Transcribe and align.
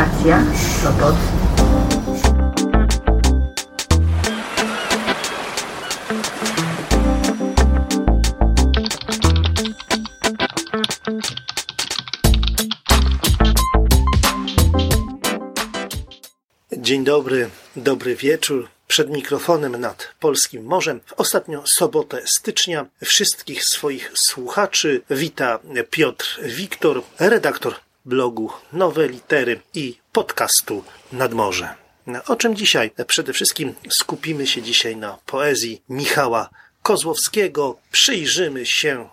Stacja 0.00 0.44
Sopot. 0.82 1.14
Dzień 16.72 17.04
dobry, 17.04 17.50
dobry 17.76 18.16
wieczór. 18.16 18.68
Przed 18.88 19.10
mikrofonem 19.10 19.80
nad 19.80 20.08
Polskim 20.20 20.64
Morzem 20.64 21.00
w 21.06 21.12
ostatnią 21.12 21.66
sobotę 21.66 22.22
stycznia 22.24 22.86
wszystkich 23.04 23.64
swoich 23.64 24.12
słuchaczy 24.14 25.02
wita 25.10 25.58
Piotr 25.90 26.40
Wiktor, 26.42 27.02
redaktor 27.18 27.89
blogu 28.04 28.50
Nowe 28.72 29.08
Litery 29.08 29.60
i 29.74 29.98
podcastu 30.12 30.84
Nad 31.12 31.32
Morze. 31.34 31.74
O 32.26 32.36
czym 32.36 32.56
dzisiaj? 32.56 32.90
Przede 33.06 33.32
wszystkim 33.32 33.74
skupimy 33.88 34.46
się 34.46 34.62
dzisiaj 34.62 34.96
na 34.96 35.18
poezji 35.26 35.82
Michała 35.88 36.50
Kozłowskiego. 36.82 37.78
Przyjrzymy 37.92 38.66
się 38.66 39.08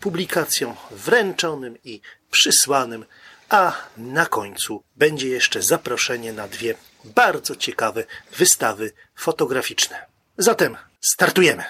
publikacjom 0.00 0.74
wręczonym 0.90 1.78
i 1.84 2.00
przysłanym, 2.30 3.04
a 3.48 3.72
na 3.96 4.26
końcu 4.26 4.82
będzie 4.96 5.28
jeszcze 5.28 5.62
zaproszenie 5.62 6.32
na 6.32 6.48
dwie 6.48 6.74
bardzo 7.04 7.56
ciekawe 7.56 8.04
wystawy 8.36 8.92
fotograficzne. 9.14 10.06
Zatem 10.38 10.76
startujemy! 11.00 11.64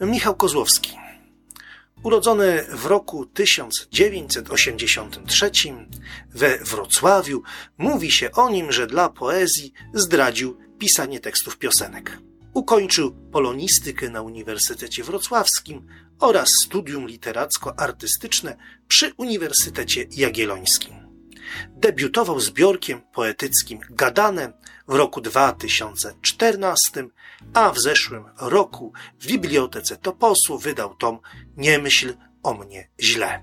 Michał 0.00 0.36
Kozłowski. 0.36 0.96
Urodzony 2.02 2.66
w 2.70 2.86
roku 2.86 3.26
1983 3.26 5.50
we 6.34 6.58
Wrocławiu, 6.58 7.42
mówi 7.78 8.10
się 8.10 8.32
o 8.32 8.50
nim, 8.50 8.72
że 8.72 8.86
dla 8.86 9.08
poezji 9.08 9.72
zdradził 9.94 10.58
pisanie 10.78 11.20
tekstów 11.20 11.58
piosenek. 11.58 12.18
Ukończył 12.54 13.16
polonistykę 13.32 14.10
na 14.10 14.22
Uniwersytecie 14.22 15.04
Wrocławskim 15.04 15.86
oraz 16.20 16.50
studium 16.50 17.06
literacko-artystyczne 17.06 18.56
przy 18.88 19.12
Uniwersytecie 19.16 20.06
Jagiellońskim. 20.10 21.05
Debiutował 21.68 22.40
zbiorkiem 22.40 23.00
poetyckim 23.12 23.80
Gadane 23.90 24.52
w 24.88 24.94
roku 24.94 25.20
2014, 25.20 27.08
a 27.54 27.70
w 27.70 27.78
zeszłym 27.78 28.24
roku 28.40 28.92
w 29.20 29.26
Bibliotece 29.26 29.96
Toposu 29.96 30.58
wydał 30.58 30.94
tom 30.94 31.18
Nie 31.56 31.78
myśl 31.78 32.14
o 32.42 32.54
mnie 32.54 32.88
źle. 33.00 33.42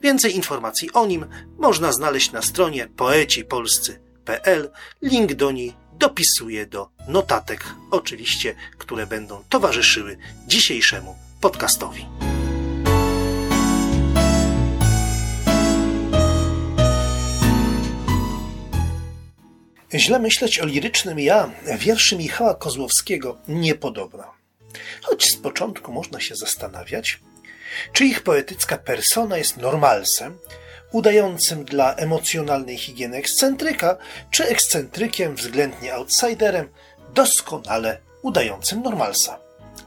Więcej 0.00 0.36
informacji 0.36 0.92
o 0.92 1.06
nim 1.06 1.26
można 1.58 1.92
znaleźć 1.92 2.32
na 2.32 2.42
stronie 2.42 2.88
poecipolscy.pl. 2.88 4.70
Link 5.02 5.34
do 5.34 5.50
niej 5.50 5.74
dopisuję 5.92 6.66
do 6.66 6.90
notatek, 7.08 7.64
oczywiście, 7.90 8.54
które 8.78 9.06
będą 9.06 9.44
towarzyszyły 9.48 10.18
dzisiejszemu 10.46 11.16
podcastowi. 11.40 12.06
Źle 19.94 20.18
myśleć 20.18 20.58
o 20.58 20.66
lirycznym 20.66 21.18
ja 21.18 21.50
wierszy 21.78 22.16
Michała 22.16 22.54
Kozłowskiego 22.54 23.38
niepodobna. 23.48 24.30
Choć 25.02 25.30
z 25.30 25.36
początku 25.36 25.92
można 25.92 26.20
się 26.20 26.36
zastanawiać, 26.36 27.20
czy 27.92 28.04
ich 28.04 28.22
poetycka 28.22 28.78
persona 28.78 29.38
jest 29.38 29.56
normalsem, 29.56 30.38
udającym 30.92 31.64
dla 31.64 31.94
emocjonalnej 31.94 32.76
higieny 32.76 33.16
ekscentryka, 33.16 33.96
czy 34.30 34.44
ekscentrykiem 34.44 35.36
względnie 35.36 35.94
outsiderem, 35.94 36.68
doskonale 37.14 38.00
udającym 38.22 38.82
normalsa. 38.82 39.38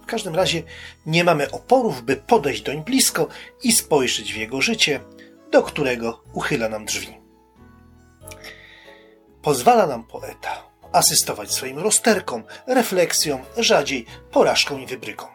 W 0.04 0.06
każdym 0.06 0.36
razie 0.36 0.64
nie 1.06 1.24
mamy 1.24 1.52
oporów, 1.52 2.04
by 2.04 2.16
podejść 2.16 2.62
doń 2.62 2.84
blisko 2.84 3.28
i 3.64 3.72
spojrzeć 3.72 4.34
w 4.34 4.38
jego 4.38 4.62
życie, 4.62 5.00
do 5.52 5.64
którego 5.64 6.24
uchyla 6.34 6.70
nam 6.70 6.86
drzwi. 6.86 7.27
Pozwala 9.48 9.88
nam 9.88 10.04
poeta 10.04 10.64
asystować 10.92 11.52
swoim 11.52 11.80
rozterkom, 11.80 12.44
refleksjom, 12.68 13.42
rzadziej 13.58 14.06
porażką 14.32 14.78
i 14.78 14.86
wybrykom. 14.86 15.30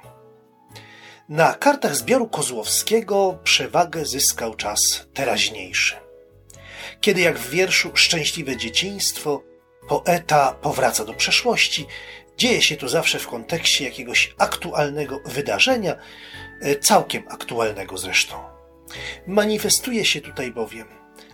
Na 1.29 1.55
kartach 1.55 1.97
zbioru 1.97 2.29
Kozłowskiego 2.29 3.39
przewagę 3.45 4.07
zyskał 4.07 4.55
czas 4.55 5.07
teraźniejszy. 5.15 5.97
Kiedy 7.01 7.21
jak 7.21 7.39
w 7.39 7.51
wierszu 7.51 7.91
Szczęśliwe 7.95 8.57
dzieciństwo 8.57 9.43
poeta 9.89 10.53
powraca 10.63 11.05
do 11.05 11.15
przeszłości, 11.15 11.87
dzieje 12.37 12.63
się 12.63 12.77
to 12.77 12.89
zawsze 12.89 13.19
w 13.19 13.27
kontekście 13.27 13.85
jakiegoś 13.85 14.35
aktualnego 14.39 15.21
wydarzenia, 15.25 15.97
e, 16.61 16.77
całkiem 16.77 17.23
aktualnego 17.29 17.99
zresztą. 17.99 18.37
Manifestuje 19.27 20.05
się 20.05 20.21
tutaj 20.21 20.51
bowiem 20.51 20.89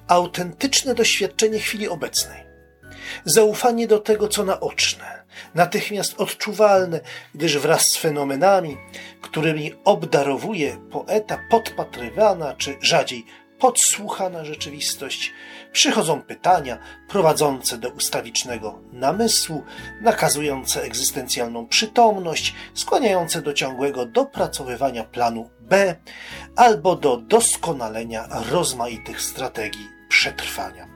autentyczne 0.09 0.95
doświadczenie 0.95 1.59
chwili 1.59 1.89
obecnej 1.89 2.48
zaufanie 3.25 3.87
do 3.87 3.99
tego, 3.99 4.29
co 4.29 4.45
naoczne, 4.45 5.23
natychmiast 5.55 6.21
odczuwalne, 6.21 7.01
gdyż 7.35 7.59
wraz 7.59 7.83
z 7.83 7.97
fenomenami, 7.97 8.77
którymi 9.23 9.75
obdarowuje 9.85 10.77
poeta 10.91 11.39
podpatrywana, 11.51 12.55
czy 12.55 12.77
rzadziej 12.81 13.25
podsłuchana 13.59 14.45
rzeczywistość, 14.45 15.33
przychodzą 15.73 16.23
pytania 16.23 16.79
prowadzące 17.09 17.79
do 17.79 17.89
ustawicznego 17.89 18.79
namysłu, 18.93 19.65
nakazujące 20.03 20.83
egzystencjalną 20.83 21.67
przytomność, 21.67 22.55
skłaniające 22.75 23.43
do 23.43 23.53
ciągłego 23.53 24.07
dopracowywania 24.07 25.05
planu 25.05 25.51
B 25.61 25.95
albo 26.57 26.97
do 26.97 27.17
doskonalenia 27.17 28.29
rozmaitych 28.51 29.23
strategii 29.23 29.89
przetrwania. 30.09 30.89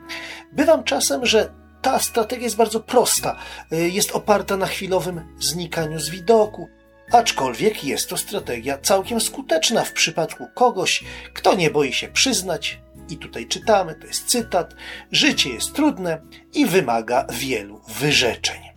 Bywam 0.52 0.84
czasem, 0.84 1.26
że 1.26 1.61
ta 1.82 1.98
strategia 1.98 2.44
jest 2.44 2.56
bardzo 2.56 2.80
prosta. 2.80 3.36
Y, 3.72 3.90
jest 3.90 4.10
oparta 4.12 4.56
na 4.56 4.66
chwilowym 4.66 5.20
znikaniu 5.38 6.00
z 6.00 6.10
widoku, 6.10 6.68
aczkolwiek 7.12 7.84
jest 7.84 8.08
to 8.08 8.16
strategia 8.16 8.78
całkiem 8.78 9.20
skuteczna 9.20 9.84
w 9.84 9.92
przypadku 9.92 10.48
kogoś, 10.54 11.04
kto 11.34 11.54
nie 11.54 11.70
boi 11.70 11.92
się 11.92 12.08
przyznać, 12.08 12.80
i 13.08 13.16
tutaj 13.16 13.46
czytamy, 13.46 13.94
to 13.94 14.06
jest 14.06 14.26
cytat, 14.26 14.74
życie 15.12 15.50
jest 15.50 15.72
trudne 15.72 16.22
i 16.54 16.66
wymaga 16.66 17.26
wielu 17.32 17.80
wyrzeczeń. 17.88 18.71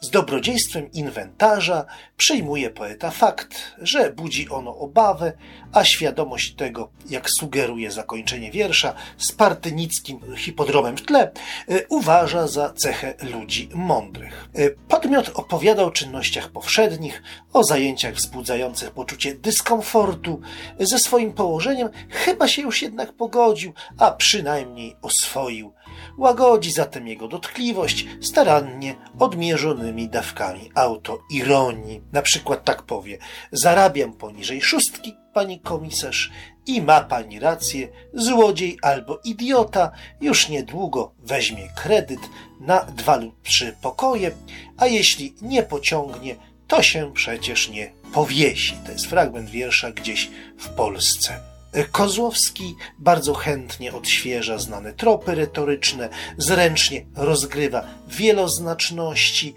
Z 0.00 0.10
dobrodziejstwem 0.10 0.92
inwentarza 0.92 1.84
przyjmuje 2.16 2.70
poeta 2.70 3.10
fakt, 3.10 3.74
że 3.78 4.12
budzi 4.12 4.48
ono 4.48 4.76
obawę, 4.76 5.32
a 5.72 5.84
świadomość 5.84 6.54
tego, 6.54 6.90
jak 7.10 7.30
sugeruje 7.30 7.90
zakończenie 7.90 8.50
wiersza 8.50 8.94
z 9.18 9.32
partynickim 9.32 10.36
hipodromem 10.36 10.96
w 10.96 11.02
tle, 11.02 11.20
e, 11.68 11.86
uważa 11.88 12.46
za 12.46 12.72
cechę 12.72 13.14
ludzi 13.32 13.68
mądrych. 13.74 14.48
E, 14.54 14.70
podmiot 14.70 15.30
opowiada 15.34 15.82
o 15.82 15.90
czynnościach 15.90 16.50
powszednich, 16.50 17.22
o 17.52 17.64
zajęciach 17.64 18.14
wzbudzających 18.14 18.90
poczucie 18.90 19.34
dyskomfortu. 19.34 20.40
Ze 20.78 20.98
swoim 20.98 21.32
położeniem 21.32 21.88
chyba 22.10 22.48
się 22.48 22.62
już 22.62 22.82
jednak 22.82 23.12
pogodził, 23.12 23.72
a 23.98 24.10
przynajmniej 24.10 24.96
oswoił. 25.02 25.72
Łagodzi 26.18 26.72
zatem 26.72 27.08
jego 27.08 27.28
dotkliwość 27.28 28.06
starannie 28.20 28.94
odmierzonymi 29.18 30.08
dawkami 30.08 30.70
autoironii. 30.74 32.02
Na 32.12 32.22
przykład 32.22 32.64
tak 32.64 32.82
powie: 32.82 33.18
Zarabiam 33.52 34.12
poniżej 34.12 34.62
szóstki, 34.62 35.16
pani 35.32 35.60
komisarz, 35.60 36.30
i 36.66 36.82
ma 36.82 37.00
pani 37.00 37.40
rację, 37.40 37.88
złodziej 38.14 38.78
albo 38.82 39.20
idiota 39.24 39.90
już 40.20 40.48
niedługo 40.48 41.14
weźmie 41.18 41.68
kredyt 41.76 42.20
na 42.60 42.84
dwa 42.84 43.16
lub 43.16 43.42
trzy 43.42 43.76
pokoje, 43.82 44.30
a 44.76 44.86
jeśli 44.86 45.34
nie 45.42 45.62
pociągnie, 45.62 46.36
to 46.66 46.82
się 46.82 47.12
przecież 47.14 47.68
nie 47.68 47.92
powiesi. 48.12 48.74
To 48.86 48.92
jest 48.92 49.06
fragment 49.06 49.50
wiersza 49.50 49.92
gdzieś 49.92 50.30
w 50.58 50.68
Polsce. 50.68 51.49
Kozłowski 51.92 52.76
bardzo 52.98 53.34
chętnie 53.34 53.92
odświeża 53.92 54.58
znane 54.58 54.92
tropy 54.92 55.34
retoryczne, 55.34 56.08
zręcznie 56.38 57.06
rozgrywa 57.16 57.84
wieloznaczności. 58.08 59.54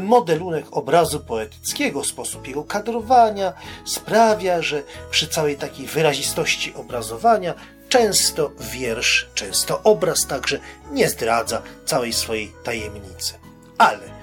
Modelunek 0.00 0.66
obrazu 0.70 1.20
poetyckiego, 1.20 2.04
sposób 2.04 2.48
jego 2.48 2.64
kadrowania 2.64 3.52
sprawia, 3.84 4.62
że 4.62 4.82
przy 5.10 5.28
całej 5.28 5.56
takiej 5.56 5.86
wyrazistości 5.86 6.74
obrazowania 6.74 7.54
często 7.88 8.50
wiersz, 8.60 9.28
często 9.34 9.82
obraz 9.82 10.26
także 10.26 10.58
nie 10.90 11.08
zdradza 11.08 11.62
całej 11.84 12.12
swojej 12.12 12.52
tajemnicy. 12.64 13.34
Ale 13.78 14.14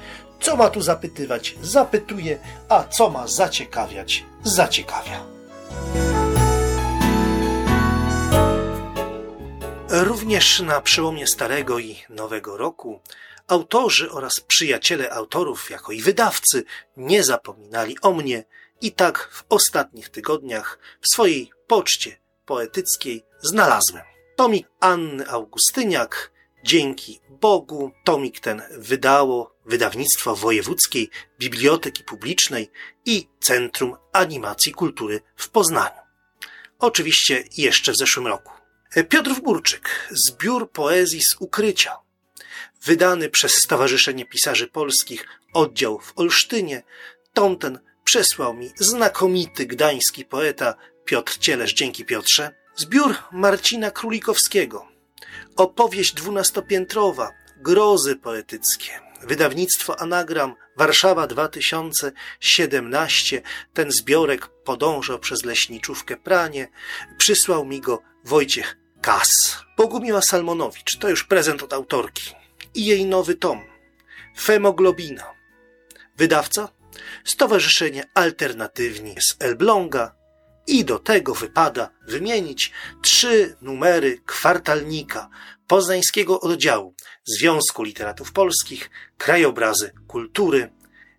Co 0.41 0.55
ma 0.55 0.69
tu 0.69 0.81
zapytywać, 0.81 1.55
zapytuje, 1.61 2.39
a 2.69 2.83
co 2.83 3.09
ma 3.09 3.27
zaciekawiać, 3.27 4.25
zaciekawia. 4.43 5.23
Również 9.93 10.59
na 10.59 10.81
przełomie 10.81 11.27
Starego 11.27 11.79
i 11.79 11.97
Nowego 12.09 12.57
Roku 12.57 13.01
autorzy 13.47 14.11
oraz 14.11 14.39
przyjaciele 14.39 15.11
autorów, 15.11 15.69
jako 15.69 15.91
i 15.91 16.01
wydawcy, 16.01 16.63
nie 16.97 17.23
zapominali 17.23 17.97
o 18.01 18.13
mnie 18.13 18.43
i 18.81 18.91
tak 18.91 19.29
w 19.31 19.43
ostatnich 19.49 20.09
tygodniach 20.09 20.79
w 21.01 21.07
swojej 21.07 21.51
poczcie 21.67 22.19
poetyckiej 22.45 23.23
znalazłem. 23.41 24.03
Tomik 24.35 24.67
Anny 24.79 25.29
Augustyniak, 25.29 26.31
dzięki 26.63 27.19
Bogu, 27.29 27.91
tomik 28.03 28.39
ten 28.39 28.61
wydało 28.71 29.55
wydawnictwo 29.65 30.35
Wojewódzkiej 30.35 31.09
Biblioteki 31.39 32.03
Publicznej 32.03 32.71
i 33.05 33.27
Centrum 33.39 33.97
Animacji 34.13 34.71
Kultury 34.71 35.21
w 35.35 35.49
Poznaniu. 35.49 36.01
Oczywiście 36.79 37.43
jeszcze 37.57 37.91
w 37.91 37.97
zeszłym 37.97 38.27
roku. 38.27 38.60
Piotr 38.91 39.41
Burczyk, 39.41 40.09
zbiór 40.11 40.71
poezji 40.71 41.21
z 41.21 41.35
ukrycia, 41.39 41.97
wydany 42.83 43.29
przez 43.29 43.53
Stowarzyszenie 43.53 44.25
Pisarzy 44.25 44.67
Polskich, 44.67 45.27
oddział 45.53 45.99
w 45.99 46.13
Olsztynie, 46.15 46.83
tom 47.33 47.57
ten 47.57 47.79
przesłał 48.03 48.53
mi 48.53 48.71
znakomity 48.75 49.65
gdański 49.65 50.25
poeta 50.25 50.75
Piotr 51.05 51.37
Cielesz, 51.37 51.73
dzięki 51.73 52.05
Piotrze, 52.05 52.55
zbiór 52.75 53.15
Marcina 53.31 53.91
Królikowskiego, 53.91 54.87
opowieść 55.55 56.13
dwunastopiętrowa, 56.13 57.31
grozy 57.57 58.15
poetyckie, 58.15 58.99
wydawnictwo 59.21 59.99
Anagram, 59.99 60.55
Warszawa 60.77 61.27
2017, 61.27 63.41
ten 63.73 63.91
zbiorek 63.91 64.47
podążał 64.47 65.19
przez 65.19 65.45
leśniczówkę 65.45 66.17
Pranie, 66.17 66.67
przysłał 67.17 67.65
mi 67.65 67.81
go 67.81 68.01
Wojciech 68.23 68.80
Kas. 69.01 69.57
Bogumiła 69.77 70.21
Salmonowicz, 70.21 70.97
to 70.97 71.09
już 71.09 71.23
prezent 71.23 71.63
od 71.63 71.73
autorki. 71.73 72.35
I 72.73 72.85
jej 72.85 73.05
nowy 73.05 73.35
tom, 73.35 73.61
Femoglobina. 74.39 75.33
Wydawca? 76.17 76.69
Stowarzyszenie 77.23 78.03
Alternatywni 78.13 79.15
z 79.21 79.35
Elbląga. 79.39 80.15
I 80.67 80.85
do 80.85 80.99
tego 80.99 81.35
wypada 81.35 81.89
wymienić 82.07 82.71
trzy 83.01 83.55
numery 83.61 84.21
kwartalnika 84.25 85.29
poznańskiego 85.67 86.41
oddziału 86.41 86.95
Związku 87.23 87.83
Literatów 87.83 88.31
Polskich, 88.31 88.89
Krajobrazy 89.17 89.91
Kultury. 90.07 90.71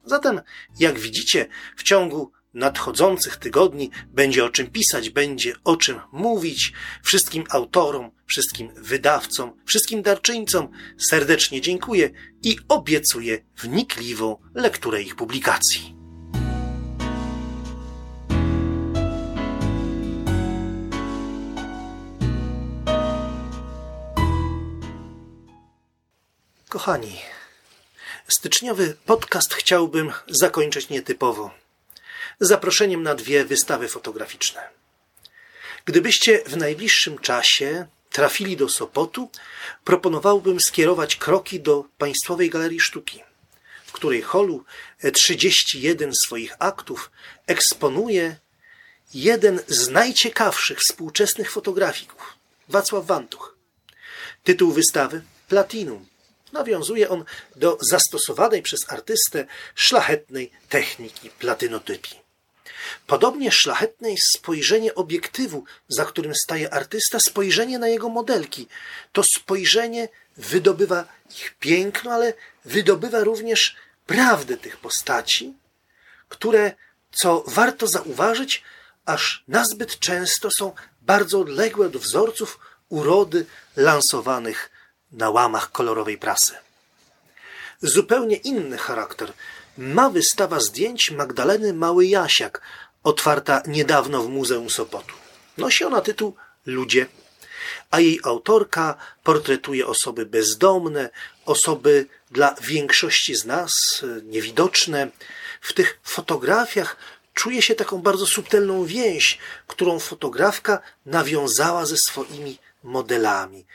Zatem, 0.04 0.40
jak 0.78 0.98
widzicie, 0.98 1.46
w 1.76 1.82
ciągu 1.82 2.32
nadchodzących 2.54 3.36
tygodni 3.36 3.90
będzie 4.06 4.44
o 4.44 4.48
czym 4.48 4.70
pisać, 4.70 5.10
będzie 5.10 5.54
o 5.64 5.76
czym 5.76 6.00
mówić. 6.12 6.72
Wszystkim 7.02 7.44
autorom, 7.50 8.10
wszystkim 8.26 8.70
wydawcom, 8.76 9.52
wszystkim 9.66 10.02
darczyńcom 10.02 10.68
serdecznie 10.98 11.60
dziękuję 11.60 12.10
i 12.42 12.56
obiecuję 12.68 13.44
wnikliwą 13.56 14.36
lekturę 14.54 15.02
ich 15.02 15.16
publikacji. 15.16 15.96
Kochani, 26.68 27.16
styczniowy 28.28 28.96
podcast 29.06 29.54
chciałbym 29.54 30.12
zakończyć 30.28 30.88
nietypowo 30.88 31.61
zaproszeniem 32.40 33.02
na 33.02 33.14
dwie 33.14 33.44
wystawy 33.44 33.88
fotograficzne. 33.88 34.68
Gdybyście 35.84 36.42
w 36.46 36.56
najbliższym 36.56 37.18
czasie 37.18 37.86
trafili 38.10 38.56
do 38.56 38.68
Sopotu, 38.68 39.30
proponowałbym 39.84 40.60
skierować 40.60 41.16
kroki 41.16 41.60
do 41.60 41.84
Państwowej 41.98 42.50
Galerii 42.50 42.80
Sztuki, 42.80 43.22
w 43.86 43.92
której 43.92 44.22
holu 44.22 44.64
31 45.12 46.14
swoich 46.14 46.54
aktów 46.58 47.10
eksponuje 47.46 48.36
jeden 49.14 49.60
z 49.68 49.88
najciekawszych 49.88 50.78
współczesnych 50.80 51.50
fotografików, 51.50 52.36
Wacław 52.68 53.06
Wantuch. 53.06 53.56
Tytuł 54.44 54.72
wystawy 54.72 55.22
Platinum. 55.48 56.06
Nawiązuje 56.52 57.08
on 57.08 57.24
do 57.56 57.78
zastosowanej 57.80 58.62
przez 58.62 58.92
artystę 58.92 59.46
szlachetnej 59.74 60.50
techniki 60.68 61.30
platynotypii. 61.30 62.21
Podobnie 63.06 63.52
szlachetne 63.52 64.10
jest 64.10 64.32
spojrzenie 64.32 64.94
obiektywu, 64.94 65.64
za 65.88 66.04
którym 66.04 66.34
staje 66.34 66.74
artysta, 66.74 67.20
spojrzenie 67.20 67.78
na 67.78 67.88
jego 67.88 68.08
modelki. 68.08 68.68
To 69.12 69.22
spojrzenie 69.22 70.08
wydobywa 70.36 71.04
ich 71.30 71.54
piękno, 71.60 72.12
ale 72.12 72.34
wydobywa 72.64 73.20
również 73.20 73.76
prawdę 74.06 74.56
tych 74.56 74.76
postaci, 74.76 75.54
które, 76.28 76.72
co 77.12 77.44
warto 77.46 77.86
zauważyć, 77.86 78.62
aż 79.04 79.44
nazbyt 79.48 79.98
często 79.98 80.50
są 80.50 80.72
bardzo 81.02 81.40
odległe 81.40 81.86
od 81.86 81.96
wzorców 81.96 82.58
urody 82.88 83.46
lansowanych 83.76 84.70
na 85.12 85.30
łamach 85.30 85.72
kolorowej 85.72 86.18
prasy. 86.18 86.54
Zupełnie 87.82 88.36
inny 88.36 88.78
charakter 88.78 89.32
ma 89.78 90.10
wystawa 90.10 90.60
zdjęć 90.60 91.10
Magdaleny 91.10 91.72
Mały 91.72 92.06
Jasiak, 92.06 92.60
otwarta 93.02 93.62
niedawno 93.66 94.22
w 94.22 94.28
Muzeum 94.28 94.70
Sopotu. 94.70 95.14
Nosi 95.58 95.84
ona 95.84 96.00
tytuł 96.00 96.34
Ludzie, 96.66 97.06
a 97.90 98.00
jej 98.00 98.20
autorka 98.22 98.96
portretuje 99.22 99.86
osoby 99.86 100.26
bezdomne, 100.26 101.10
osoby 101.44 102.06
dla 102.30 102.54
większości 102.62 103.34
z 103.34 103.44
nas 103.44 104.02
e, 104.04 104.22
niewidoczne. 104.22 105.08
W 105.60 105.72
tych 105.72 106.00
fotografiach 106.02 106.96
czuje 107.34 107.62
się 107.62 107.74
taką 107.74 108.02
bardzo 108.02 108.26
subtelną 108.26 108.84
więź, 108.84 109.38
którą 109.66 109.98
fotografka 109.98 110.80
nawiązała 111.06 111.86
ze 111.86 111.96
swoimi 111.96 112.58
modelami. 112.82 113.66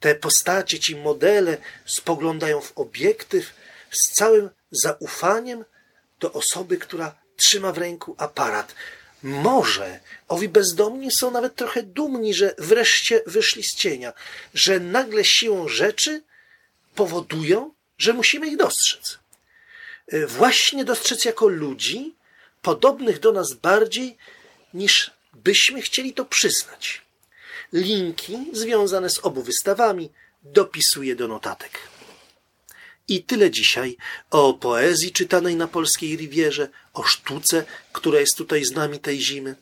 Te 0.00 0.14
postacie, 0.14 0.78
ci 0.78 0.96
modele 0.96 1.56
spoglądają 1.86 2.60
w 2.60 2.72
obiektyw 2.78 3.54
z 3.90 4.08
całym 4.08 4.50
zaufaniem 4.70 5.64
do 6.20 6.32
osoby, 6.32 6.76
która 6.76 7.14
trzyma 7.36 7.72
w 7.72 7.78
ręku 7.78 8.14
aparat. 8.18 8.74
Może 9.22 10.00
owi 10.28 10.48
bezdomni 10.48 11.10
są 11.10 11.30
nawet 11.30 11.54
trochę 11.54 11.82
dumni, 11.82 12.34
że 12.34 12.54
wreszcie 12.58 13.22
wyszli 13.26 13.62
z 13.62 13.74
cienia, 13.74 14.12
że 14.54 14.80
nagle 14.80 15.24
siłą 15.24 15.68
rzeczy 15.68 16.22
powodują, 16.94 17.74
że 17.98 18.12
musimy 18.12 18.46
ich 18.46 18.56
dostrzec. 18.56 19.18
E, 20.08 20.26
właśnie 20.26 20.84
dostrzec 20.84 21.24
jako 21.24 21.48
ludzi, 21.48 22.14
podobnych 22.62 23.20
do 23.20 23.32
nas 23.32 23.52
bardziej, 23.52 24.16
niż 24.74 25.10
byśmy 25.34 25.82
chcieli 25.82 26.12
to 26.12 26.24
przyznać. 26.24 27.02
Linki 27.72 28.46
związane 28.52 29.10
z 29.10 29.18
obu 29.18 29.42
wystawami 29.42 30.10
dopisuję 30.42 31.16
do 31.16 31.28
notatek. 31.28 31.78
I 33.08 33.22
tyle 33.22 33.50
dzisiaj 33.50 33.96
o 34.30 34.54
poezji 34.54 35.12
czytanej 35.12 35.56
na 35.56 35.68
polskiej 35.68 36.16
Rivierze, 36.16 36.68
o 36.94 37.02
sztuce, 37.02 37.64
która 37.92 38.20
jest 38.20 38.36
tutaj 38.36 38.64
z 38.64 38.72
nami 38.72 38.98
tej 38.98 39.20
zimy. 39.20 39.54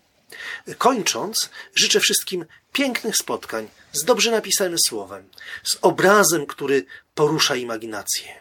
Kończąc, 0.78 1.50
życzę 1.74 2.00
wszystkim 2.00 2.44
pięknych 2.72 3.16
spotkań 3.16 3.68
z 3.92 4.04
dobrze 4.04 4.30
napisanym 4.30 4.78
słowem, 4.78 5.28
z 5.64 5.78
obrazem, 5.82 6.46
który 6.46 6.86
porusza 7.14 7.56
imaginację. 7.56 8.40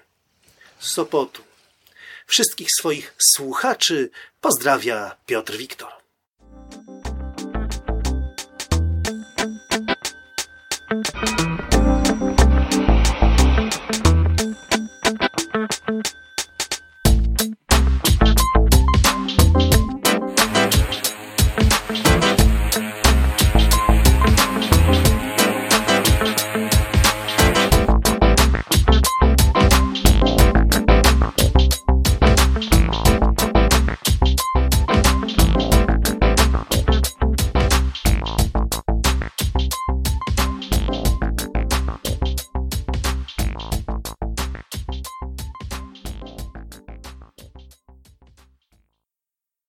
Z 0.80 0.92
Sopotu. 0.92 1.42
Wszystkich 2.28 2.72
swoich 2.72 3.16
słuchaczy 3.18 4.10
pozdrawia 4.42 5.18
Piotr 5.26 5.58
Wiktor. 5.58 6.03